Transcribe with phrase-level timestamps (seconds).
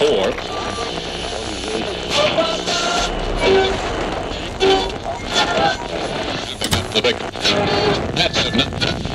[0.00, 0.30] four.
[6.94, 7.16] The big.
[8.16, 9.09] That's it.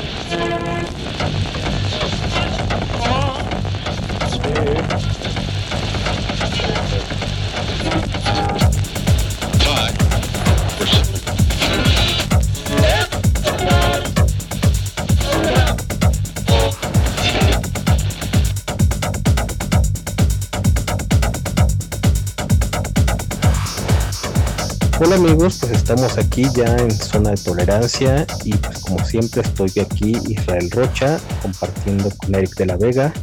[25.06, 29.72] Hola amigos, pues estamos aquí ya en zona de tolerancia y pues como siempre estoy
[29.80, 33.14] aquí Israel Rocha compartiendo con Eric de la Vega.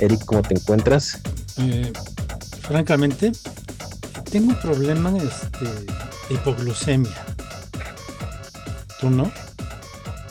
[0.00, 1.20] Eric, ¿cómo te encuentras?
[1.58, 1.92] Eh,
[2.62, 3.30] francamente,
[4.28, 7.24] tengo un problema este, de hipoglucemia.
[8.98, 9.30] ¿Tú no?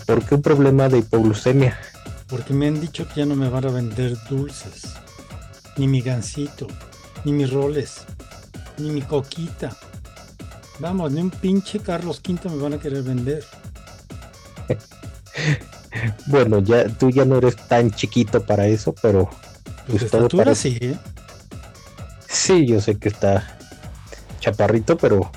[0.05, 1.79] ¿Por qué un problema de hipoglucemia?
[2.27, 4.95] Porque me han dicho que ya no me van a vender dulces,
[5.77, 6.67] ni mi gansito,
[7.23, 8.01] ni mis roles,
[8.77, 9.77] ni mi coquita.
[10.79, 13.43] Vamos, ni un pinche Carlos V me van a querer vender.
[16.27, 20.43] Bueno, ya tú ya no eres tan chiquito para eso, pero Pues de Pues estatura
[20.45, 20.97] parece- sí, ¿eh?
[22.27, 23.57] sí, yo sé que está
[24.39, 25.31] chaparrito, pero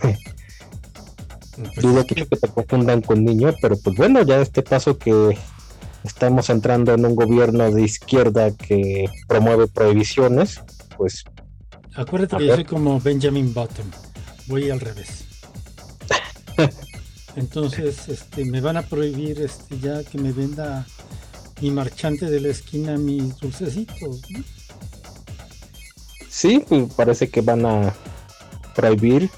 [1.82, 5.36] dudo que, que- te confundan con niño, pero pues bueno, ya este paso que
[6.04, 10.60] estamos entrando en un gobierno de izquierda que promueve prohibiciones,
[10.96, 11.24] pues
[11.94, 13.84] Acuérdate que yo soy como Benjamin Button.
[14.50, 15.26] Voy al revés.
[17.36, 20.84] Entonces, este, me van a prohibir este, ya que me venda
[21.60, 24.20] mi marchante de la esquina mis dulcecitos.
[24.28, 24.42] ¿no?
[26.28, 27.94] Sí, pues parece que van a
[28.74, 29.30] prohibir.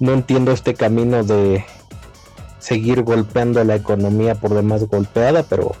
[0.00, 1.64] No entiendo este camino de
[2.58, 5.74] seguir golpeando la economía por demás golpeada, pero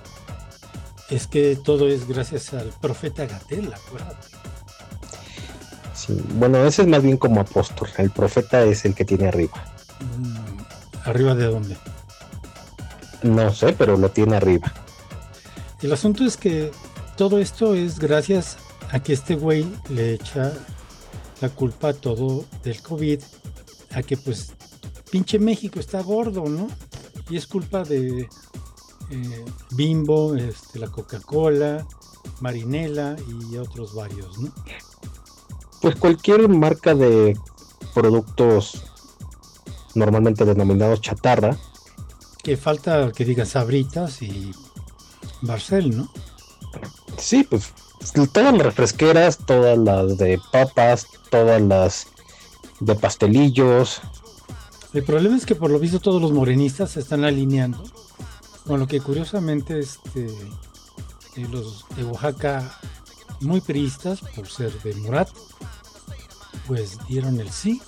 [1.10, 4.28] Es que todo es gracias al profeta Gatel, acuérdate.
[6.06, 7.88] Sí, bueno, ese es más bien como apóstol.
[7.98, 9.64] El profeta es el que tiene arriba.
[10.18, 11.76] Mm, ¿Arriba de dónde?
[13.22, 14.72] No sé, pero lo tiene arriba.
[15.80, 16.70] El asunto es que
[17.16, 18.56] todo esto es gracias
[18.90, 20.52] a que este güey le echa
[21.40, 23.20] la culpa a todo del COVID,
[23.92, 24.52] a que pues
[25.10, 26.68] pinche México está gordo, ¿no?
[27.28, 28.28] Y es culpa de
[29.10, 31.86] eh, Bimbo, este, la Coca-Cola,
[32.40, 34.52] Marinela y otros varios, ¿no?
[35.82, 37.36] Pues cualquier marca de
[37.92, 38.84] productos
[39.94, 41.56] normalmente denominados chatarra,
[42.42, 44.52] Que falta que diga Sabritas y
[45.42, 46.08] Barcel, ¿no?
[47.18, 47.72] sí, pues
[48.32, 52.06] todas las refresqueras, todas las de papas, todas las
[52.80, 54.00] de pastelillos,
[54.92, 57.82] El problema es que por lo visto todos los morenistas se están alineando,
[58.66, 60.26] con lo que curiosamente este,
[61.36, 62.78] eh, los de Oaxaca,
[63.42, 65.28] muy priistas por ser de Murat,
[66.66, 67.80] pues dieron el sí.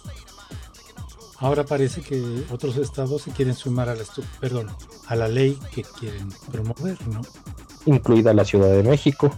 [1.38, 4.04] Ahora parece que otros estados se quieren sumar a la,
[4.40, 4.70] perdón,
[5.06, 7.20] a la ley que quieren promover, ¿no?
[7.86, 9.30] incluida la Ciudad de México.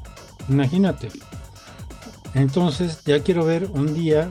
[0.48, 1.10] Imagínate.
[2.34, 4.30] Entonces ya quiero ver un día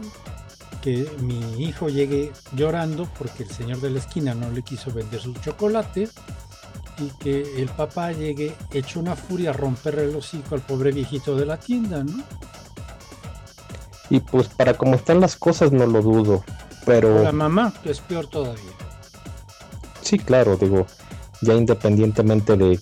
[0.82, 5.20] que mi hijo llegue llorando porque el señor de la esquina no le quiso vender
[5.20, 6.10] su chocolate
[6.98, 11.36] y que el papá llegue hecho una furia a romperle el hocico al pobre viejito
[11.36, 12.24] de la tienda, ¿no?
[14.10, 16.44] Y pues para como están las cosas no lo dudo.
[16.86, 18.72] Pero La mamá, que es peor todavía.
[20.02, 20.86] sí, claro, digo,
[21.42, 22.80] ya independientemente de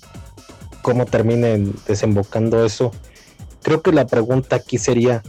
[0.81, 2.91] cómo terminen desembocando eso,
[3.61, 5.23] creo que la pregunta aquí sería,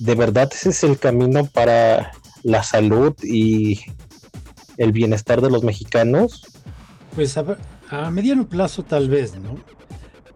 [0.00, 2.10] ¿de verdad ese es el camino para
[2.42, 3.80] la salud y
[4.76, 6.44] el bienestar de los mexicanos?
[7.14, 7.36] Pues
[7.92, 9.56] a, mediano plazo tal vez, ¿no?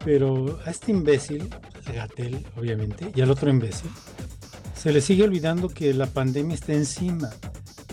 [0.05, 1.49] Pero a este imbécil,
[1.87, 3.91] a Gatel, obviamente, y al otro imbécil,
[4.77, 7.31] se le sigue olvidando que la pandemia está encima.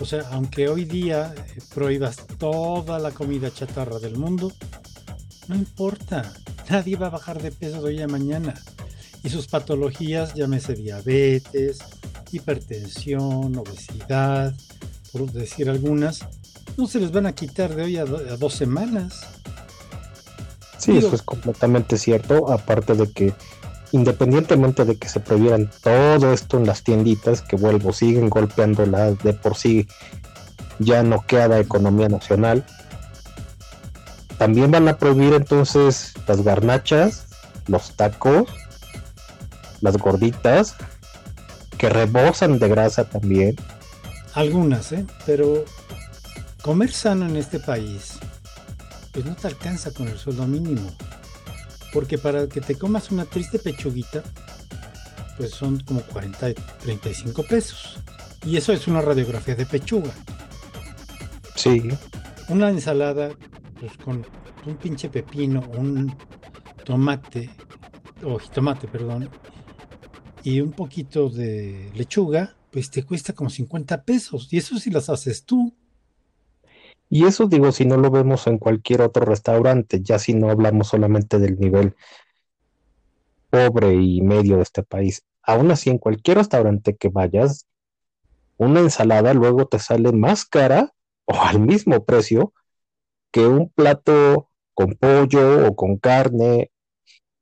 [0.00, 4.52] O sea, aunque hoy día eh, prohíbas toda la comida chatarra del mundo,
[5.48, 6.32] no importa.
[6.68, 8.54] Nadie va a bajar de peso de hoy a mañana.
[9.22, 11.78] Y sus patologías, llámese diabetes,
[12.32, 14.54] hipertensión, obesidad,
[15.10, 16.20] por decir algunas,
[16.76, 19.26] no se les van a quitar de hoy a dos semanas.
[20.78, 23.32] Sí, Digo- eso es completamente cierto, aparte de que
[23.92, 29.12] independientemente de que se prohibieran todo esto en las tienditas, que vuelvo, siguen golpeando la
[29.12, 29.86] de por sí
[30.80, 32.64] ya noqueada economía nacional,
[34.38, 37.26] también van a prohibir entonces las garnachas,
[37.68, 38.48] los tacos,
[39.80, 40.74] las gorditas,
[41.78, 43.54] que rebosan de grasa también.
[44.34, 45.06] Algunas, ¿eh?
[45.24, 45.64] Pero
[46.62, 48.13] comer sano en este país,
[49.14, 50.90] pues no te alcanza con el sueldo mínimo.
[51.92, 54.22] Porque para que te comas una triste pechuguita,
[55.38, 56.52] pues son como 40,
[56.82, 57.98] 35 pesos.
[58.44, 60.12] Y eso es una radiografía de pechuga.
[61.54, 61.88] Sí.
[62.48, 63.30] Una ensalada,
[63.80, 64.26] pues con
[64.66, 66.14] un pinche pepino, un
[66.84, 67.50] tomate,
[68.22, 69.30] o jitomate, perdón,
[70.44, 74.48] y un poquito de lechuga, pues te cuesta como 50 pesos.
[74.52, 75.74] Y eso si las haces tú.
[77.14, 80.88] Y eso digo, si no lo vemos en cualquier otro restaurante, ya si no hablamos
[80.88, 81.94] solamente del nivel
[83.50, 85.22] pobre y medio de este país.
[85.40, 87.68] Aún así, en cualquier restaurante que vayas,
[88.56, 90.92] una ensalada luego te sale más cara
[91.26, 92.52] o al mismo precio
[93.30, 96.72] que un plato con pollo o con carne.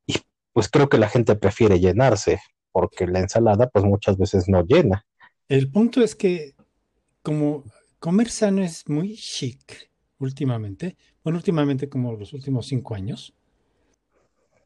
[0.06, 0.16] Y
[0.52, 2.42] pues creo que la gente prefiere llenarse,
[2.72, 5.06] porque la ensalada pues muchas veces no llena.
[5.48, 6.56] El punto es que
[7.22, 7.64] como
[8.02, 13.32] comer sano es muy chic últimamente, bueno, últimamente como los últimos cinco años,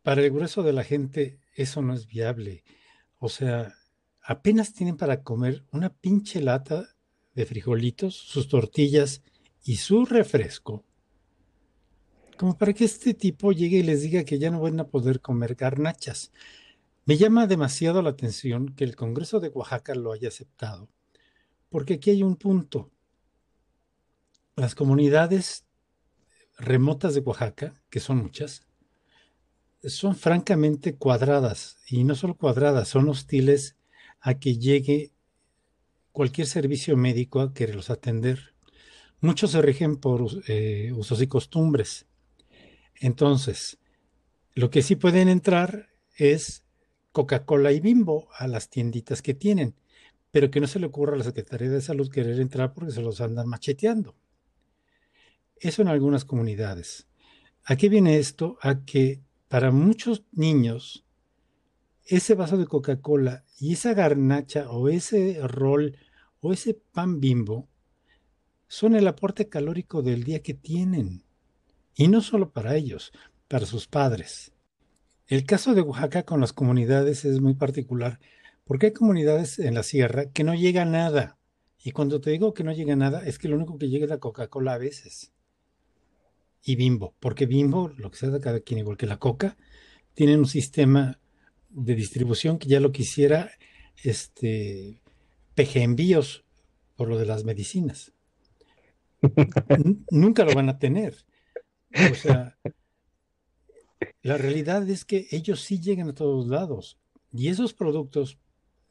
[0.03, 2.65] para el grueso de la gente eso no es viable.
[3.19, 3.75] O sea,
[4.23, 6.97] apenas tienen para comer una pinche lata
[7.35, 9.21] de frijolitos, sus tortillas
[9.65, 10.83] y su refresco.
[12.39, 15.21] Como para que este tipo llegue y les diga que ya no van a poder
[15.21, 16.33] comer garnachas.
[17.05, 20.89] Me llama demasiado la atención que el Congreso de Oaxaca lo haya aceptado,
[21.69, 22.93] porque aquí hay un punto.
[24.59, 25.67] Las comunidades
[26.57, 28.67] remotas de Oaxaca, que son muchas,
[29.85, 33.77] son francamente cuadradas y no solo cuadradas, son hostiles
[34.19, 35.13] a que llegue
[36.11, 38.55] cualquier servicio médico a quererlos atender.
[39.21, 42.07] Muchos se rigen por eh, usos y costumbres.
[42.95, 43.77] Entonces,
[44.55, 46.65] lo que sí pueden entrar es
[47.13, 49.75] Coca-Cola y Bimbo a las tienditas que tienen,
[50.31, 53.03] pero que no se le ocurra a la Secretaría de Salud querer entrar porque se
[53.03, 54.15] los andan macheteando.
[55.59, 57.07] Eso en algunas comunidades.
[57.65, 61.07] Aquí viene esto a que para muchos niños,
[62.05, 65.97] ese vaso de Coca-Cola y esa garnacha o ese rol
[66.41, 67.69] o ese pan bimbo
[68.69, 71.25] son el aporte calórico del día que tienen.
[71.95, 73.13] Y no solo para ellos,
[73.49, 74.53] para sus padres.
[75.27, 78.21] El caso de Oaxaca con las comunidades es muy particular,
[78.65, 81.39] porque hay comunidades en la sierra que no llega nada.
[81.83, 84.11] Y cuando te digo que no llega nada, es que lo único que llega es
[84.11, 85.33] la Coca-Cola a veces
[86.69, 89.57] y Bimbo, porque Bimbo, lo que sea de cada quien, igual que la Coca,
[90.15, 91.21] tienen un sistema
[91.69, 93.53] de distribución que ya lo quisiera
[94.03, 95.01] este
[95.55, 96.45] PG envíos
[96.97, 98.13] por lo de las medicinas.
[100.11, 101.15] Nunca lo van a tener.
[102.11, 102.59] O sea,
[104.23, 106.99] la realidad es que ellos sí llegan a todos lados
[107.33, 108.41] y esos productos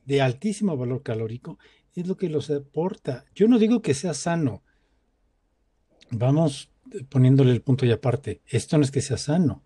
[0.06, 1.60] de altísimo valor calórico
[1.94, 3.26] es lo que los aporta.
[3.36, 4.64] Yo no digo que sea sano.
[6.10, 6.72] Vamos
[7.10, 9.64] poniéndole el punto y aparte, esto no es que sea sano,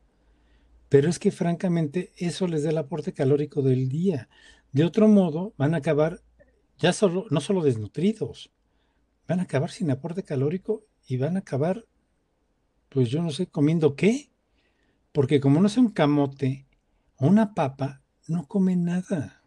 [0.89, 4.29] pero es que francamente eso les da el aporte calórico del día.
[4.71, 6.21] De otro modo, van a acabar
[6.77, 8.51] ya solo, no solo desnutridos,
[9.27, 11.85] van a acabar sin aporte calórico y van a acabar,
[12.89, 14.31] pues yo no sé, comiendo qué,
[15.11, 16.65] porque como no sea un camote
[17.17, 19.43] o una papa, no comen nada.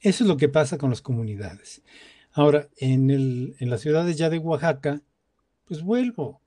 [0.00, 1.82] Eso es lo que pasa con las comunidades.
[2.32, 5.00] Ahora, en, el, en las ciudades ya de Oaxaca,
[5.64, 6.40] pues vuelvo.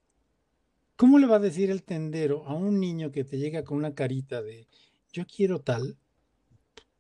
[0.95, 3.93] ¿Cómo le va a decir el tendero a un niño que te llega con una
[3.93, 4.67] carita de
[5.13, 5.97] yo quiero tal,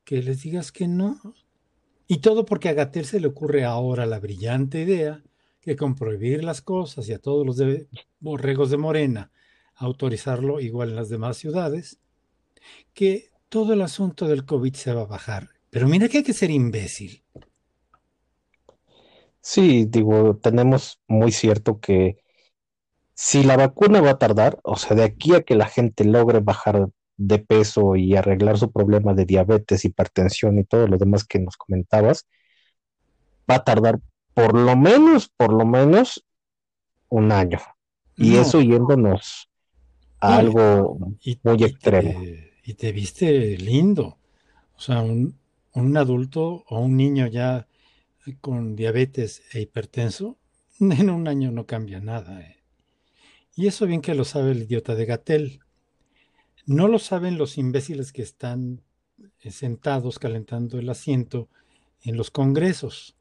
[0.03, 1.19] que les digas que no?
[2.07, 5.23] Y todo porque a Gatel se le ocurre ahora la brillante idea
[5.59, 7.57] que con prohibir las cosas y a todos los
[8.19, 9.31] borregos de Morena
[9.77, 11.99] autorizarlo igual en las demás ciudades,
[12.93, 15.49] que todo el asunto del COVID se va a bajar.
[15.69, 17.23] Pero mira que hay que ser imbécil.
[19.49, 22.17] Sí, digo, tenemos muy cierto que
[23.13, 26.41] si la vacuna va a tardar, o sea, de aquí a que la gente logre
[26.41, 31.39] bajar de peso y arreglar su problema de diabetes, hipertensión y todo lo demás que
[31.39, 32.27] nos comentabas,
[33.49, 34.01] va a tardar
[34.33, 36.25] por lo menos, por lo menos
[37.07, 37.59] un año.
[38.17, 39.49] Y eso yéndonos
[40.19, 40.99] a algo
[41.43, 42.21] muy extremo.
[42.65, 44.17] y te viste lindo.
[44.75, 45.39] O sea, un,
[45.73, 47.65] un adulto o un niño ya
[48.35, 50.37] con diabetes e hipertenso,
[50.79, 52.41] en un año no cambia nada.
[52.41, 52.57] ¿eh?
[53.55, 55.59] Y eso bien que lo sabe el idiota de Gatel.
[56.65, 58.81] No lo saben los imbéciles que están
[59.39, 61.49] eh, sentados calentando el asiento
[62.03, 63.15] en los congresos.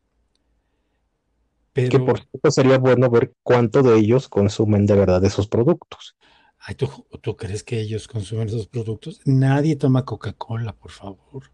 [1.72, 6.16] Pero, que por cierto sería bueno ver cuánto de ellos consumen de verdad esos productos.
[6.58, 6.88] Ay, ¿tú,
[7.20, 9.20] ¿tú crees que ellos consumen esos productos?
[9.24, 11.50] Nadie toma Coca-Cola, por favor.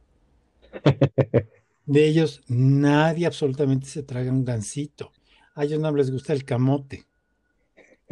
[1.87, 5.13] De ellos nadie absolutamente se traga un gansito.
[5.55, 7.07] A ellos no les gusta el camote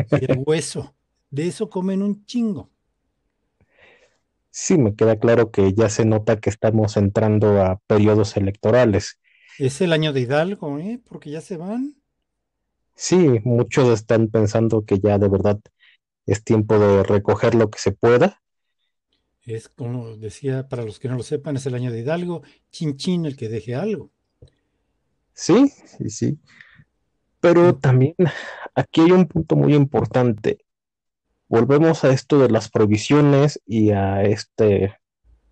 [0.09, 0.95] y el hueso.
[1.31, 2.71] De eso comen un chingo.
[4.53, 9.19] Sí, me queda claro que ya se nota que estamos entrando a periodos electorales.
[9.59, 11.01] Es el año de Hidalgo, ¿eh?
[11.07, 11.95] Porque ya se van.
[12.95, 15.59] Sí, muchos están pensando que ya de verdad
[16.27, 18.43] es tiempo de recoger lo que se pueda.
[19.55, 22.97] Es como decía, para los que no lo sepan, es el año de Hidalgo, chin
[22.97, 24.13] chin el que deje algo.
[25.33, 26.39] Sí, sí, sí.
[27.41, 28.15] Pero también
[28.77, 30.65] aquí hay un punto muy importante.
[31.49, 34.97] Volvemos a esto de las prohibiciones y a este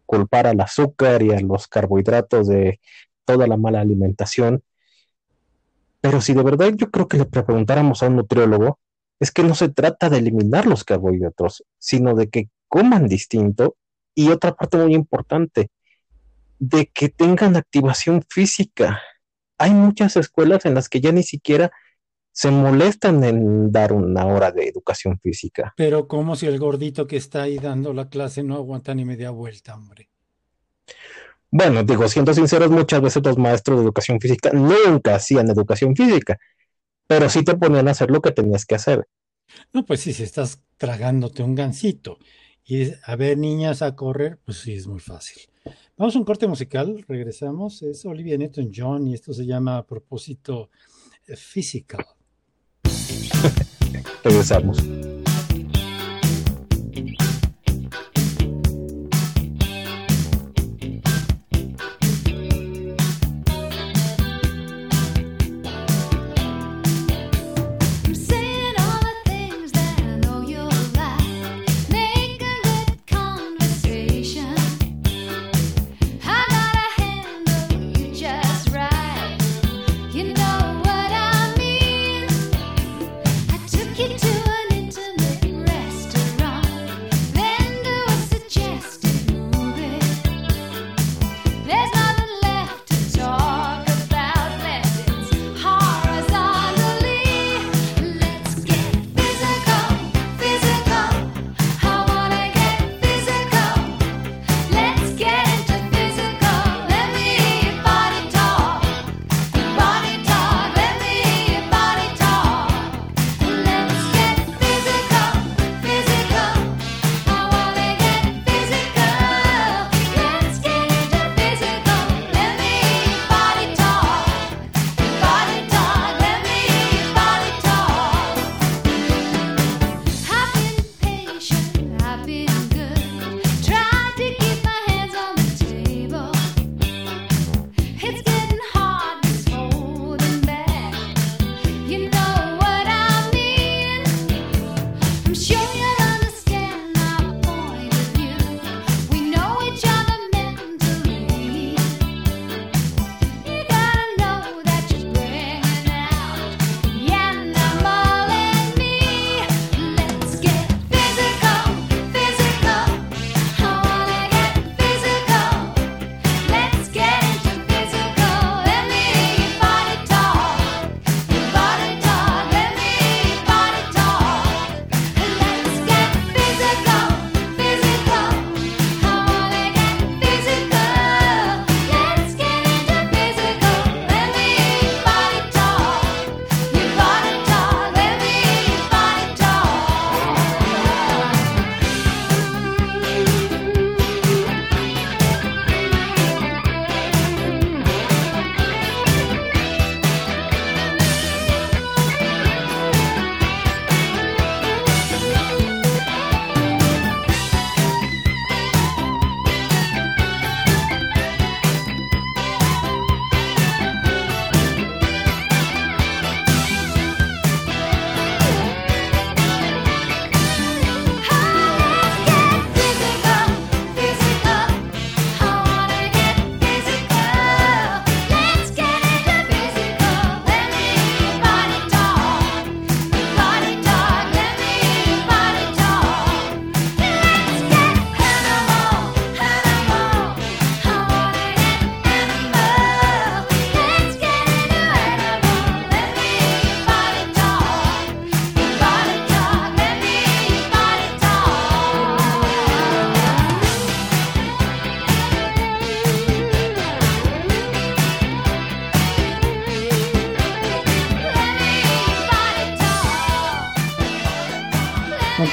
[0.06, 2.80] culpar al azúcar y a los carbohidratos de
[3.24, 4.62] toda la mala alimentación.
[6.00, 8.78] Pero si de verdad yo creo que le preguntáramos a un nutriólogo,
[9.18, 13.74] es que no se trata de eliminar los carbohidratos, sino de que coman distinto
[14.18, 15.70] y otra parte muy importante,
[16.58, 19.00] de que tengan activación física.
[19.58, 21.70] Hay muchas escuelas en las que ya ni siquiera
[22.32, 25.72] se molestan en dar una hora de educación física.
[25.76, 29.30] Pero como si el gordito que está ahí dando la clase no aguanta ni media
[29.30, 30.08] vuelta, hombre.
[31.52, 36.40] Bueno, digo, siendo sinceros, muchas veces los maestros de educación física nunca hacían educación física,
[37.06, 39.06] pero sí te ponían a hacer lo que tenías que hacer.
[39.72, 42.18] No, pues sí, si estás tragándote un gansito
[42.68, 45.42] y a ver niñas a correr, pues sí, es muy fácil.
[45.96, 50.70] Vamos a un corte musical, regresamos, es Olivia Newton-John y esto se llama a propósito
[51.26, 52.06] eh, Physical.
[54.22, 54.78] Regresamos.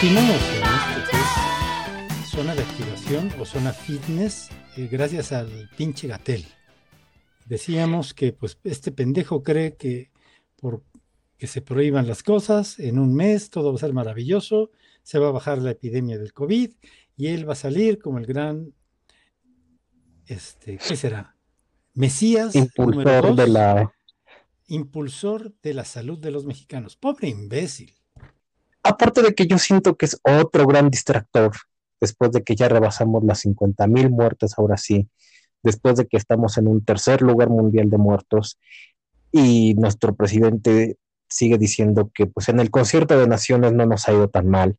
[0.06, 1.18] Continuamos en esto que
[2.22, 6.46] es zona de activación o zona fitness eh, gracias al pinche Gatel.
[7.48, 10.12] Decíamos que pues este pendejo cree que
[10.58, 10.84] por
[11.40, 14.70] que se prohíban las cosas, en un mes todo va a ser maravilloso,
[15.02, 16.70] se va a bajar la epidemia del COVID
[17.18, 18.76] y él va a salir como el gran,
[20.28, 21.36] este, ¿qué será?
[21.96, 23.92] Mesías, Impulsor dos, de la.
[24.68, 26.96] impulsor de la salud de los mexicanos.
[26.96, 27.92] Pobre imbécil.
[28.86, 31.54] Aparte de que yo siento que es otro gran distractor,
[32.00, 35.10] después de que ya rebasamos las 50 mil muertes, ahora sí,
[35.64, 38.60] después de que estamos en un tercer lugar mundial de muertos,
[39.32, 44.14] y nuestro presidente sigue diciendo que pues en el concierto de naciones no nos ha
[44.14, 44.78] ido tan mal.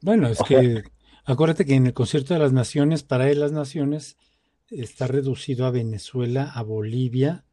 [0.00, 0.82] Bueno, es que
[1.24, 4.18] acuérdate que en el concierto de las naciones, para él las naciones
[4.70, 7.44] está reducido a Venezuela, a Bolivia,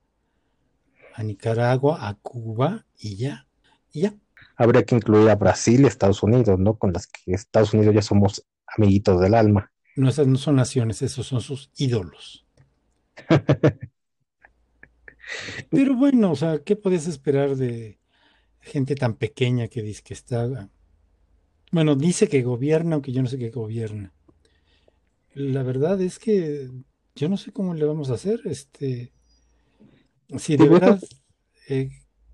[1.13, 3.47] a Nicaragua, a Cuba y ya.
[3.93, 4.15] Y ya.
[4.55, 6.77] Habría que incluir a Brasil y Estados Unidos, ¿no?
[6.77, 9.72] Con las que Estados Unidos ya somos amiguitos del alma.
[9.96, 12.46] No, esas no son naciones, esos son sus ídolos.
[15.70, 18.00] Pero bueno, o sea, ¿qué puedes esperar de
[18.60, 20.70] gente tan pequeña que dice que está...
[21.72, 24.13] Bueno, dice que gobierna, aunque yo no sé qué gobierna.
[25.34, 26.70] La verdad es que
[27.15, 28.41] yo no sé cómo le vamos a hacer.
[28.46, 29.13] Este,
[30.38, 31.01] si de verdad
[31.70, 31.89] eh,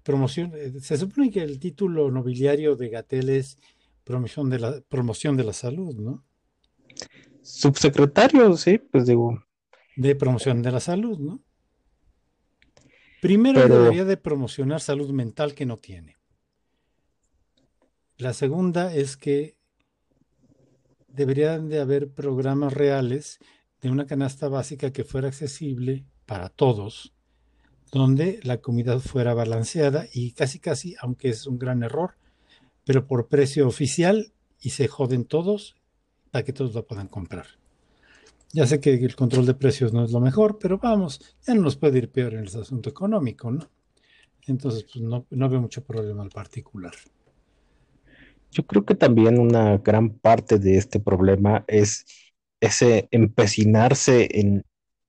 [0.07, 3.57] promoción, eh, se supone que el título nobiliario de Gatel es
[4.05, 6.23] promoción de la promoción de la salud, ¿no?
[7.41, 9.43] Subsecretario, sí, pues digo,
[9.97, 11.43] de promoción de la salud, ¿no?
[13.21, 16.15] Primero Pero- debería de promocionar salud mental que no tiene.
[18.17, 19.57] La segunda es que
[21.09, 23.39] deberían de haber programas reales
[23.81, 27.13] de una canasta básica que fuera accesible para todos,
[27.91, 32.15] donde la comida fuera balanceada y casi casi, aunque es un gran error,
[32.85, 35.75] pero por precio oficial y se joden todos
[36.31, 37.47] para que todos lo puedan comprar.
[38.53, 41.61] Ya sé que el control de precios no es lo mejor, pero vamos, ya no
[41.61, 43.67] nos puede ir peor en el asunto económico, ¿no?
[44.47, 46.93] Entonces, pues no, no veo mucho problema al particular.
[48.51, 52.05] yo creo que también una gran parte de este problema es
[52.61, 54.63] ese empecinarse en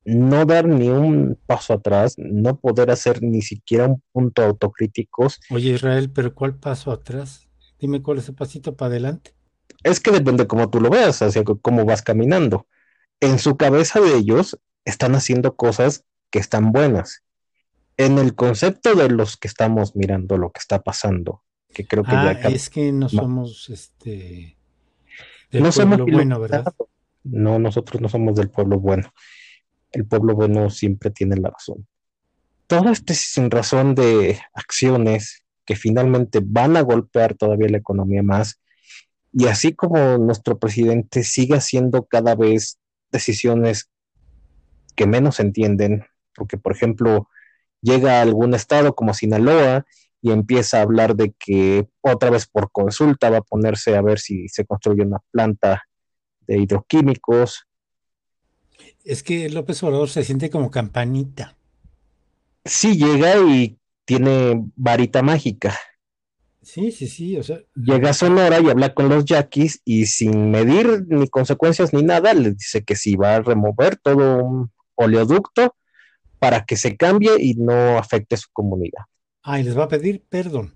[0.09, 5.38] no dar ni un paso atrás, no poder hacer ni siquiera un punto autocríticos.
[5.51, 7.49] Oye, Israel, pero ¿cuál paso atrás?
[7.79, 9.35] Dime cuál es el pasito para adelante.
[9.85, 12.66] Es que depende cómo tú lo veas, hacia cómo vas caminando.
[13.21, 17.23] En su cabeza de ellos están haciendo cosas que están buenas.
[17.97, 21.42] En el concepto de los que estamos mirando lo que está pasando,
[21.75, 24.57] que creo que Ah, ya cam- es que no somos este
[25.51, 26.64] del no somos pueblo bueno, ¿verdad?
[27.25, 29.12] No, nosotros no somos del pueblo bueno.
[29.92, 31.87] El pueblo bueno siempre tiene la razón.
[32.66, 38.61] Todo este sin razón de acciones que finalmente van a golpear todavía la economía más.
[39.33, 42.79] Y así como nuestro presidente sigue haciendo cada vez
[43.11, 43.90] decisiones
[44.96, 47.29] que menos entienden, porque por ejemplo
[47.81, 49.87] llega a algún estado como Sinaloa
[50.20, 54.18] y empieza a hablar de que otra vez por consulta va a ponerse a ver
[54.18, 55.85] si se construye una planta
[56.46, 57.67] de hidroquímicos.
[59.09, 61.57] Es que López Obrador se siente como campanita.
[62.64, 65.75] Sí llega y tiene varita mágica.
[66.62, 70.51] Sí, sí, sí, o sea, Llega a Sonora y habla con los yaquis y sin
[70.51, 75.75] medir ni consecuencias ni nada, les dice que sí va a remover todo un oleoducto
[76.38, 79.05] para que se cambie y no afecte su comunidad.
[79.42, 80.75] ah, y les va a pedir perdón.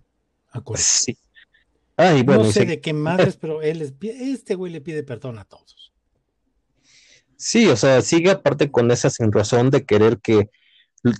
[0.50, 0.88] Acuérdate.
[0.88, 1.18] Sí.
[1.98, 5.02] Ay, bueno, no sé se- de qué madres, pero él les este güey le pide
[5.02, 5.81] perdón a todos.
[7.42, 10.48] Sí, o sea, sigue aparte con esa sin razón de querer que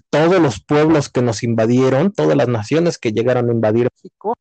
[0.09, 4.39] todos los pueblos que nos invadieron, todas las naciones que llegaron a invadir México,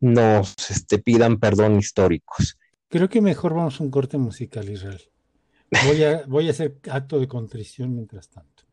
[0.00, 2.58] nos este, pidan perdón históricos.
[2.88, 5.00] Creo que mejor vamos a un corte musical, Israel.
[5.86, 8.64] Voy a, voy a hacer acto de contrición mientras tanto.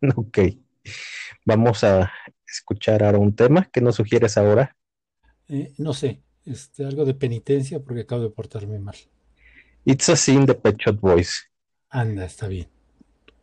[0.16, 0.38] Ok,
[1.44, 2.12] vamos a
[2.44, 4.76] escuchar ahora un tema que nos sugieres ahora.
[5.46, 8.96] Eh, no sé, este, algo de penitencia porque acabo de portarme mal.
[9.84, 11.47] It's a Sin de Pet Shop Boys.
[11.90, 12.68] Anda, está bien.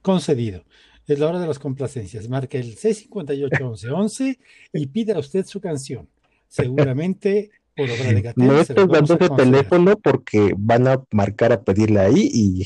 [0.02, 0.64] Concedido.
[1.08, 2.30] Es la hora de las complacencias.
[2.30, 4.40] Marca el 658-1111
[4.74, 6.10] y pida usted su canción.
[6.48, 9.30] Seguramente por obra de Gatell No a ese conceder.
[9.36, 12.62] teléfono porque van a marcar a pedirle ahí y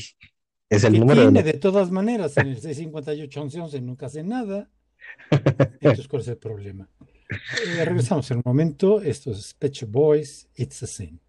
[0.68, 1.52] es el que número tiene de...
[1.52, 4.70] de todas maneras en el 658-1111 nunca hace nada.
[5.30, 6.88] Entonces, ¿cuál es el problema?
[7.30, 9.00] Eh, regresamos en un momento.
[9.00, 11.20] Esto es Pet Boys, It's a Sin.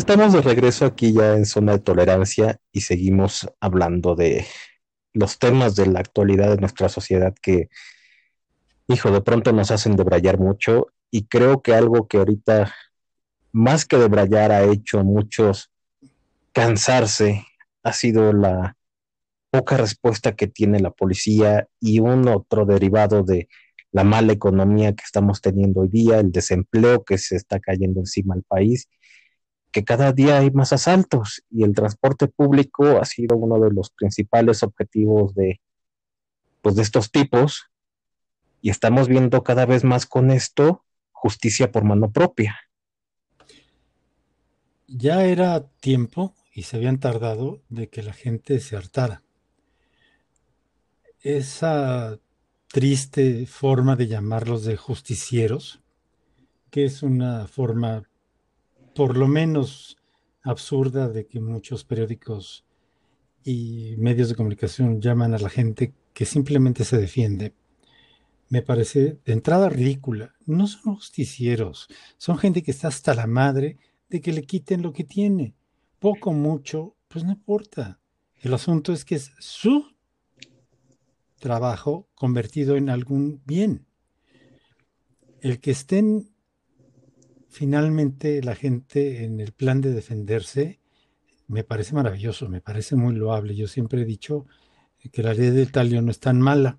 [0.00, 4.46] Estamos de regreso aquí ya en zona de tolerancia y seguimos hablando de
[5.12, 7.68] los temas de la actualidad de nuestra sociedad que,
[8.88, 12.74] hijo, de pronto nos hacen debrayar mucho y creo que algo que ahorita,
[13.52, 15.70] más que debrayar, ha hecho a muchos
[16.52, 17.44] cansarse
[17.82, 18.78] ha sido la
[19.50, 23.50] poca respuesta que tiene la policía y un otro derivado de
[23.92, 28.34] la mala economía que estamos teniendo hoy día, el desempleo que se está cayendo encima
[28.34, 28.88] al país,
[29.72, 33.90] que cada día hay más asaltos y el transporte público ha sido uno de los
[33.90, 35.60] principales objetivos de,
[36.62, 37.70] pues, de estos tipos
[38.60, 42.58] y estamos viendo cada vez más con esto justicia por mano propia.
[44.86, 49.22] Ya era tiempo y se habían tardado de que la gente se hartara.
[51.20, 52.18] Esa
[52.68, 55.80] triste forma de llamarlos de justicieros,
[56.70, 58.09] que es una forma
[58.94, 59.96] por lo menos
[60.42, 62.64] absurda de que muchos periódicos
[63.44, 67.54] y medios de comunicación llaman a la gente que simplemente se defiende,
[68.48, 70.34] me parece de entrada ridícula.
[70.44, 74.92] No son justicieros, son gente que está hasta la madre de que le quiten lo
[74.92, 75.54] que tiene.
[76.00, 78.00] Poco, mucho, pues no importa.
[78.40, 79.84] El asunto es que es su
[81.38, 83.86] trabajo convertido en algún bien.
[85.40, 86.30] El que estén
[87.50, 90.80] finalmente la gente en el plan de defenderse
[91.48, 93.56] me parece maravilloso, me parece muy loable.
[93.56, 94.46] Yo siempre he dicho
[95.12, 96.78] que la ley del talio no es tan mala.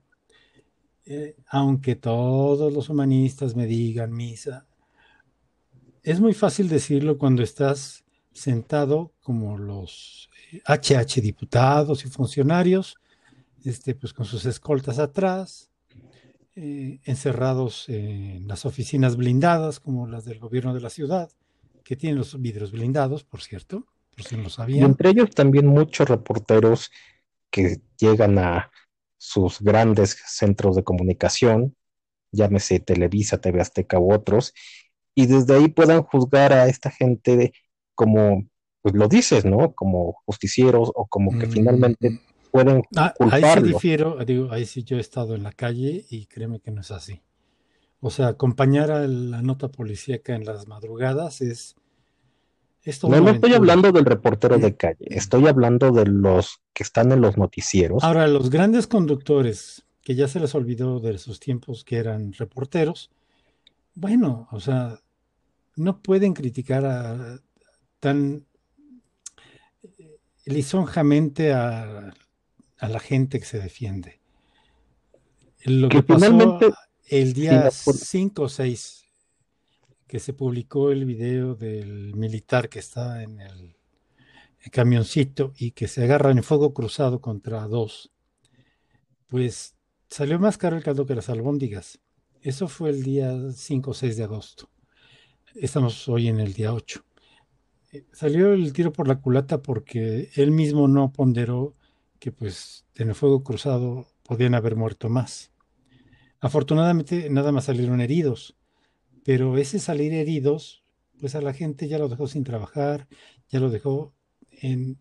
[1.06, 4.66] Eh, aunque todos los humanistas me digan misa,
[6.04, 10.30] es muy fácil decirlo cuando estás sentado como los
[10.66, 12.96] HH diputados y funcionarios,
[13.66, 15.71] este, pues con sus escoltas atrás,
[16.56, 21.30] eh, encerrados en las oficinas blindadas como las del gobierno de la ciudad,
[21.84, 23.86] que tienen los vidrios blindados, por cierto,
[24.16, 24.86] por si no lo Y sabían.
[24.86, 26.92] entre ellos también muchos reporteros
[27.52, 28.72] que llegan a
[29.18, 31.76] sus grandes centros de comunicación,
[32.32, 34.54] llámese Televisa, TV Azteca u otros,
[35.16, 37.54] y desde ahí puedan juzgar a esta gente de-
[37.96, 38.46] como,
[38.82, 39.74] pues lo dices, ¿no?
[39.76, 42.18] Como justicieros o como que Mm, finalmente
[42.52, 46.26] pueden Ah, ahí sí difiero, digo, ahí sí yo he estado en la calle y
[46.26, 47.22] créeme que no es así.
[48.00, 51.76] O sea, acompañar a la nota policíaca en las madrugadas es,
[52.84, 56.84] es toda No, no estoy hablando del reportero de calle, estoy hablando de los que
[56.84, 58.04] están en los noticieros.
[58.04, 63.12] Ahora, los grandes conductores, que ya se les olvidó de sus tiempos que eran reporteros,
[63.94, 65.00] bueno, o sea,
[65.76, 67.40] no pueden criticar a,
[68.00, 68.46] tan
[69.84, 72.14] eh, lisonjamente a,
[72.82, 74.20] a la gente que se defiende.
[75.64, 76.72] Lo Que que pasó finalmente,
[77.08, 78.00] el día de acuerdo.
[78.02, 79.06] 5 o 6,
[80.08, 83.76] que se publicó el video del militar que está en el,
[84.62, 88.12] el camioncito y que se agarran en fuego cruzado contra dos,
[89.28, 89.76] pues
[90.10, 92.00] salió más caro el caldo que las albóndigas.
[92.42, 94.72] Eso fue el día 5 o 6 de agosto.
[95.54, 97.06] Estamos hoy en el día 8.
[97.92, 101.76] Eh, Salió el tiro por la culata porque él mismo no ponderó
[102.22, 105.52] que pues en el fuego cruzado podían haber muerto más.
[106.40, 108.56] Afortunadamente nada más salieron heridos,
[109.26, 110.84] pero ese salir heridos,
[111.20, 113.08] pues a la gente ya lo dejó sin trabajar,
[113.50, 114.14] ya lo dejó
[114.52, 115.00] en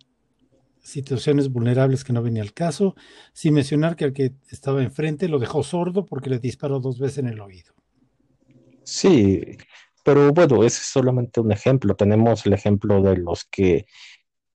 [0.82, 2.96] situaciones vulnerables que no venía al caso,
[3.34, 7.18] sin mencionar que al que estaba enfrente lo dejó sordo porque le disparó dos veces
[7.18, 7.74] en el oído.
[8.82, 9.58] Sí,
[10.02, 11.94] pero bueno, ese es solamente un ejemplo.
[11.94, 13.84] Tenemos el ejemplo de los que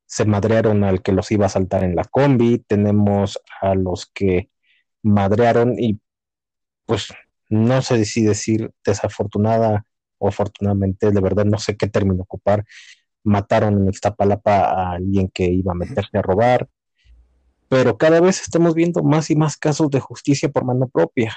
[0.05, 4.49] se madrearon al que los iba a saltar en la combi, tenemos a los que
[5.03, 5.99] madrearon y
[6.85, 7.07] pues
[7.49, 9.85] no sé si decir desafortunada
[10.17, 12.65] o afortunadamente, de verdad no sé qué término ocupar,
[13.23, 16.69] mataron en Iztapalapa a alguien que iba a meterse a robar,
[17.67, 21.35] pero cada vez estamos viendo más y más casos de justicia por mano propia.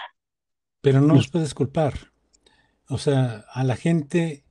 [0.80, 1.94] Pero no los puedes culpar.
[2.88, 4.44] O sea, a la gente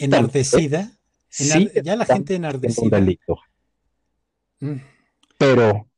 [0.00, 3.38] enardecida, sí enar- ya la gente enardecida, delito,
[5.38, 5.90] pero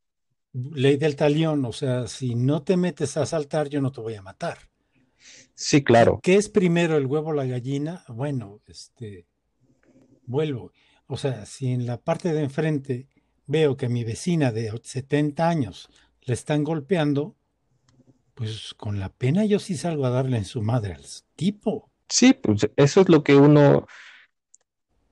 [0.53, 4.15] ley del talión, o sea, si no te metes a asaltar, yo no te voy
[4.15, 4.59] a matar.
[5.55, 6.21] sí, claro.
[6.23, 8.05] ¿Qué es primero, el huevo o la gallina?
[8.09, 9.27] Bueno, este,
[10.25, 10.73] vuelvo.
[11.07, 13.09] O sea, si en la parte de enfrente
[13.47, 15.89] veo que a mi vecina de 70 años
[16.23, 17.37] le están golpeando,
[18.35, 21.05] pues con la pena yo sí salgo a darle en su madre al
[21.37, 21.91] tipo.
[22.09, 23.87] Sí, pues eso es lo que uno,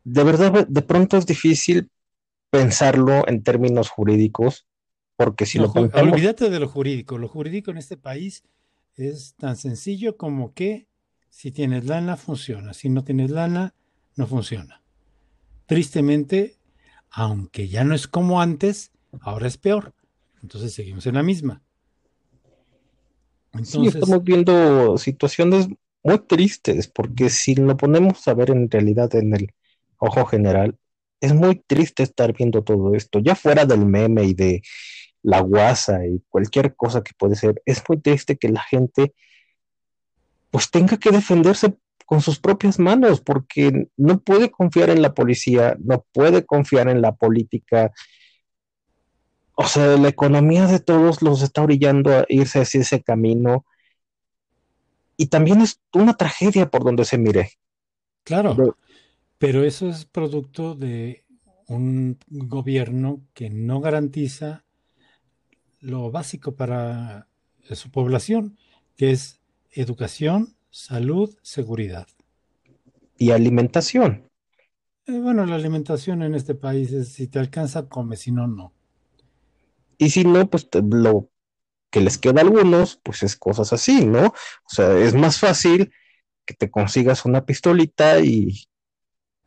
[0.04, 1.90] de verdad, de pronto es difícil
[2.50, 4.66] pensarlo en términos jurídicos,
[5.16, 7.18] porque si No, lo pensamos, olvídate de lo jurídico.
[7.18, 8.44] Lo jurídico en este país
[8.96, 10.88] es tan sencillo como que
[11.28, 12.74] si tienes lana, funciona.
[12.74, 13.74] Si no tienes lana,
[14.16, 14.82] no funciona.
[15.66, 16.58] tristemente,
[17.10, 19.94] aunque ya no es como antes, ahora es peor.
[20.42, 21.62] Entonces seguimos en la misma.
[23.62, 25.68] Sí, Entonces, estamos viendo situaciones
[26.02, 29.54] muy tristes, porque si lo ponemos a ver en realidad en el
[29.98, 30.78] ojo general,
[31.20, 34.62] es muy triste estar viendo todo esto, ya fuera del meme y de
[35.22, 39.14] la guasa y cualquier cosa que puede ser, es muy triste que la gente
[40.50, 41.76] pues tenga que defenderse
[42.10, 47.00] con sus propias manos, porque no puede confiar en la policía, no puede confiar en
[47.02, 47.92] la política.
[49.54, 53.64] O sea, la economía de todos los está orillando a irse hacia ese camino.
[55.16, 57.52] Y también es una tragedia por donde se mire.
[58.24, 58.76] claro,
[59.40, 61.24] pero eso es producto de
[61.66, 64.64] un gobierno que no garantiza
[65.80, 67.26] lo básico para
[67.72, 68.56] su población,
[68.96, 69.40] que es
[69.72, 72.06] educación, salud, seguridad.
[73.18, 74.28] y alimentación.
[75.06, 78.72] Eh, bueno, la alimentación en este país es si te alcanza, come, si no, no.
[79.98, 81.30] Y si no, pues te- lo
[81.90, 84.28] que les queda a algunos, pues es cosas así, ¿no?
[84.28, 84.34] O
[84.68, 85.92] sea, es más fácil
[86.46, 88.64] que te consigas una pistolita y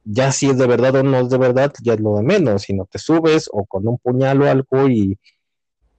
[0.04, 2.63] ya si es de verdad o no es de verdad, ya es lo de menos,
[2.63, 5.18] si no te subes o con un puñal o algo y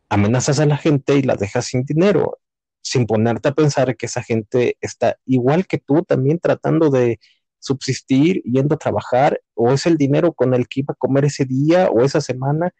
[0.08, 2.38] amenazas a la gente y la dejas sin dinero,
[2.82, 7.18] sin ponerte a pensar que esa gente está igual que tú también tratando de
[7.58, 11.46] subsistir, yendo a trabajar, o es el dinero con el que iba a comer ese
[11.46, 12.74] día o esa semana.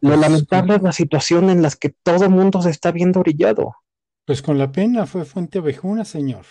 [0.00, 3.20] Lo Pues, lamentable es la situación en la que todo el mundo se está viendo
[3.20, 3.74] orillado.
[4.24, 6.46] Pues con la pena fue Fuente Ovejuna, señor.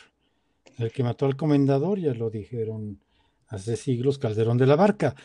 [0.78, 3.00] El que mató al comendador, ya lo dijeron
[3.50, 5.16] hace siglos, Calderón de la Barca.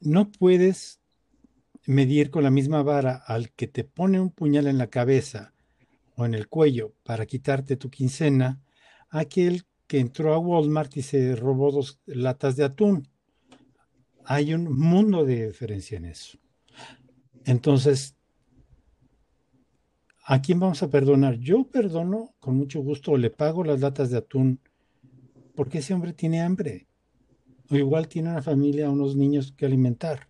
[0.00, 1.00] No puedes
[1.86, 5.54] medir con la misma vara al que te pone un puñal en la cabeza
[6.16, 8.60] o en el cuello para quitarte tu quincena,
[9.10, 13.08] aquel que entró a Walmart y se robó dos latas de atún.
[14.24, 16.38] Hay un mundo de diferencia en eso.
[17.44, 18.16] Entonces,
[20.24, 21.38] ¿a quién vamos a perdonar?
[21.38, 24.60] Yo perdono con mucho gusto le pago las latas de atún
[25.54, 26.86] porque ese hombre tiene hambre.
[27.70, 30.28] O igual tiene una familia, unos niños que alimentar.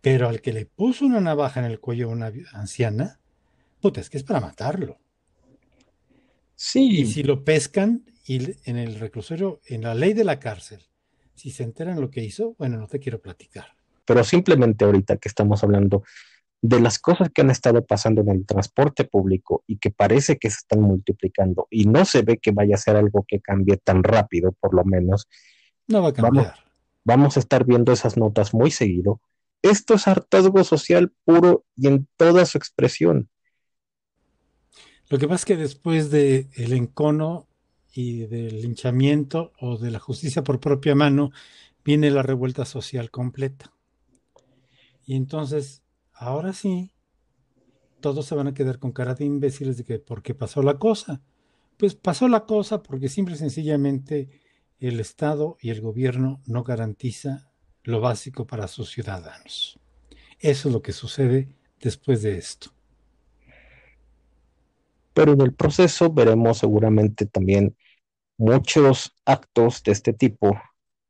[0.00, 3.20] Pero al que le puso una navaja en el cuello a una anciana,
[3.80, 4.98] puta, es que es para matarlo.
[6.54, 10.80] Sí, Y si lo pescan y en el reclusorio, en la ley de la cárcel,
[11.34, 13.74] si se enteran lo que hizo, bueno, no te quiero platicar.
[14.04, 16.02] pero simplemente ahorita que estamos hablando
[16.62, 20.50] de las cosas que han estado pasando en el transporte público y que parece que
[20.50, 24.02] se están multiplicando y no se ve que vaya a ser algo que cambie tan
[24.02, 25.28] rápido, por lo menos,
[25.94, 26.22] No va a Vamos.
[26.22, 26.64] cambiar.
[27.04, 29.20] vamos a estar viendo esas notas muy seguido.
[29.62, 33.30] Esto es hartazgo social puro y en toda su expresión.
[35.08, 37.48] Lo que pasa es que después del encono
[37.92, 41.32] y del linchamiento o de la justicia por propia mano,
[41.84, 43.72] viene la revuelta social completa.
[45.06, 45.82] Y entonces,
[46.14, 46.90] ahora sí,
[48.00, 50.78] todos se van a quedar con cara de imbéciles de que ¿por qué pasó la
[50.78, 51.22] cosa?
[51.76, 54.28] Pues pasó la cosa porque simple y sencillamente
[54.88, 57.50] el Estado y el gobierno no garantiza
[57.84, 59.78] lo básico para sus ciudadanos.
[60.38, 61.48] Eso es lo que sucede
[61.80, 62.72] después de esto.
[65.12, 67.76] pero en el proceso veremos seguramente también
[68.38, 70.58] muchos actos de este tipo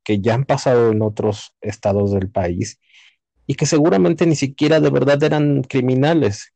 [0.05, 2.81] que ya han pasado en otros estados del país
[3.47, 6.53] y que seguramente ni siquiera de verdad eran criminales.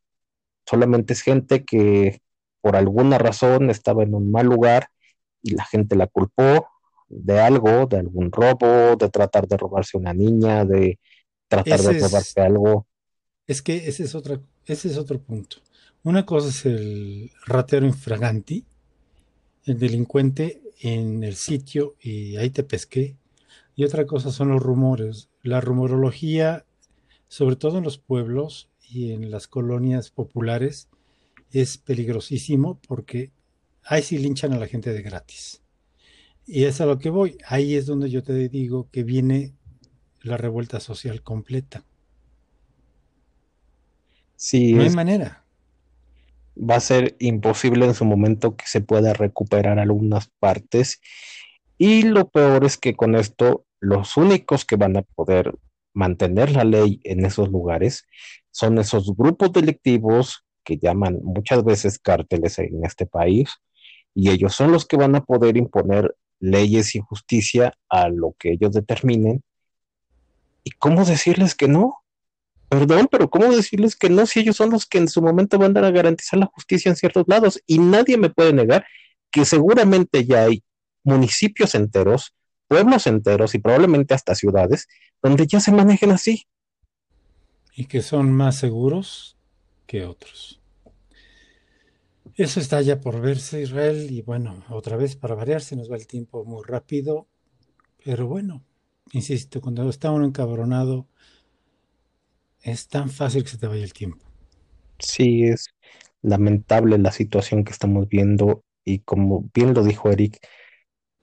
[0.66, 2.20] Solamente es gente que
[2.60, 4.88] por alguna razón estaba en un mal lugar
[5.42, 6.68] y la gente la culpó
[7.08, 10.98] de algo, de algún robo, de tratar de robarse una niña, de
[11.48, 12.86] tratar Ese de es- robarse algo.
[13.46, 15.58] Es que ese es otra, ese es otro punto.
[16.02, 18.66] Una cosa es el ratero infraganti,
[19.64, 23.16] el delincuente en el sitio y ahí te pesqué.
[23.76, 25.30] Y otra cosa son los rumores.
[25.42, 26.66] La rumorología,
[27.28, 30.88] sobre todo en los pueblos y en las colonias populares,
[31.52, 33.32] es peligrosísimo porque
[33.84, 35.63] ahí sí linchan a la gente de gratis.
[36.46, 37.38] Y es a lo que voy.
[37.46, 39.54] Ahí es donde yo te digo que viene
[40.22, 41.84] la revuelta social completa.
[44.36, 45.44] Sí, No hay es- manera.
[46.56, 51.00] va a ser imposible en su momento que se pueda recuperar algunas partes.
[51.78, 55.52] Y lo peor es que con esto los únicos que van a poder
[55.94, 58.04] mantener la ley en esos lugares
[58.50, 63.50] son esos grupos delictivos que llaman muchas veces cárteles en este país
[64.14, 66.14] y ellos son los que van a poder imponer
[66.44, 69.42] leyes y justicia a lo que ellos determinen.
[70.62, 71.98] ¿Y cómo decirles que no?
[72.68, 75.76] Perdón, pero ¿cómo decirles que no si ellos son los que en su momento van
[75.76, 77.60] a garantizar la justicia en ciertos lados?
[77.66, 78.86] Y nadie me puede negar
[79.30, 80.62] que seguramente ya hay
[81.02, 82.34] municipios enteros,
[82.68, 84.88] pueblos enteros y probablemente hasta ciudades
[85.22, 86.46] donde ya se manejen así.
[87.76, 89.36] y que son más seguros
[89.86, 90.60] que otros.
[92.36, 95.94] Eso está ya por verse, Israel, y bueno, otra vez para variar, se nos va
[95.94, 97.28] el tiempo muy rápido,
[98.04, 98.64] pero bueno,
[99.12, 101.06] insisto, cuando está uno encabronado,
[102.60, 104.26] es tan fácil que se te vaya el tiempo.
[104.98, 105.68] Sí, es
[106.22, 110.44] lamentable la situación que estamos viendo y como bien lo dijo Eric,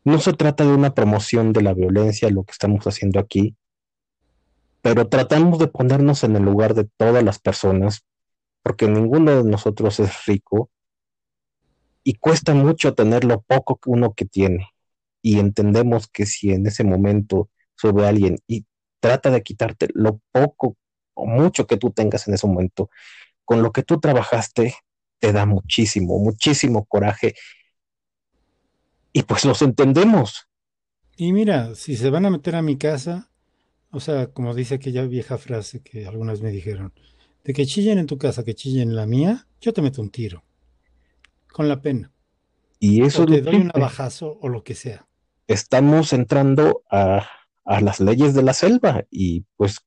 [0.05, 3.57] no se trata de una promoción de la violencia, lo que estamos haciendo aquí,
[4.81, 8.05] pero tratamos de ponernos en el lugar de todas las personas,
[8.63, 10.69] porque ninguno de nosotros es rico
[12.03, 14.69] y cuesta mucho tener lo poco que uno que tiene.
[15.21, 18.65] Y entendemos que si en ese momento sube alguien y
[18.99, 20.77] trata de quitarte lo poco
[21.13, 22.89] o mucho que tú tengas en ese momento,
[23.45, 24.75] con lo que tú trabajaste,
[25.19, 27.35] te da muchísimo, muchísimo coraje.
[29.13, 30.47] Y pues los entendemos.
[31.17, 33.29] Y mira, si se van a meter a mi casa,
[33.91, 36.93] o sea, como dice aquella vieja frase que algunas me dijeron,
[37.43, 40.09] de que chillen en tu casa, que chillen en la mía, yo te meto un
[40.09, 40.43] tiro,
[41.51, 42.11] con la pena,
[42.79, 45.07] Y eso o te doy un navajazo o lo que sea.
[45.47, 47.27] Estamos entrando a,
[47.65, 49.79] a las leyes de la selva y pues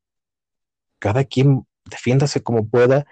[0.98, 3.06] cada quien defiéndase como pueda.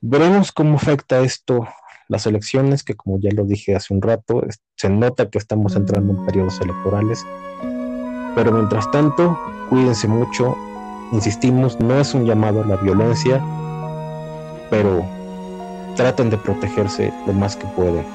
[0.00, 1.66] Veremos cómo afecta esto
[2.08, 4.42] las elecciones, que como ya lo dije hace un rato,
[4.76, 7.24] se nota que estamos entrando en periodos electorales.
[8.34, 9.38] Pero mientras tanto,
[9.68, 10.56] cuídense mucho.
[11.12, 13.40] Insistimos, no es un llamado a la violencia,
[14.70, 15.04] pero
[16.00, 18.06] traten de protegerse lo más que pueden.